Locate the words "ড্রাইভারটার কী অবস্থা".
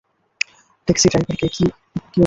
1.07-2.19